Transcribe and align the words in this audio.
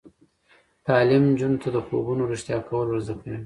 تعلیم 0.87 1.23
نجونو 1.31 1.61
ته 1.61 1.67
د 1.75 1.77
خوبونو 1.85 2.23
رښتیا 2.31 2.57
کول 2.67 2.87
ور 2.89 2.99
زده 3.05 3.15
کوي. 3.21 3.37